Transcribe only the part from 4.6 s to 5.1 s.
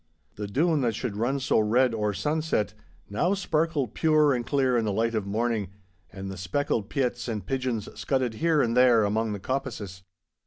in the